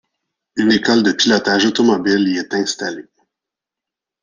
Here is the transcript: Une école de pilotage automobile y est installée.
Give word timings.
Une 0.55 0.71
école 0.71 1.03
de 1.03 1.11
pilotage 1.11 1.67
automobile 1.67 2.27
y 2.27 2.37
est 2.39 2.55
installée. 2.55 3.05